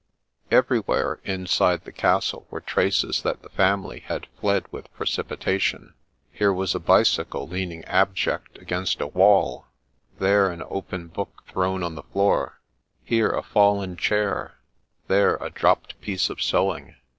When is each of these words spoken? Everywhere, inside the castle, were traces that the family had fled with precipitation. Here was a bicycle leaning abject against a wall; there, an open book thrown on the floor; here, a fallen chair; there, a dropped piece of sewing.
Everywhere, 0.49 1.19
inside 1.23 1.83
the 1.83 1.91
castle, 1.91 2.47
were 2.49 2.59
traces 2.59 3.21
that 3.21 3.43
the 3.43 3.49
family 3.49 3.99
had 3.99 4.25
fled 4.39 4.65
with 4.71 4.91
precipitation. 4.95 5.93
Here 6.31 6.51
was 6.51 6.73
a 6.73 6.79
bicycle 6.79 7.47
leaning 7.47 7.85
abject 7.85 8.57
against 8.57 8.99
a 8.99 9.05
wall; 9.05 9.67
there, 10.17 10.49
an 10.49 10.63
open 10.67 11.09
book 11.09 11.43
thrown 11.47 11.83
on 11.83 11.93
the 11.93 12.01
floor; 12.01 12.59
here, 13.03 13.29
a 13.29 13.43
fallen 13.43 13.95
chair; 13.95 14.55
there, 15.07 15.35
a 15.35 15.51
dropped 15.51 16.01
piece 16.01 16.31
of 16.31 16.41
sewing. 16.41 16.95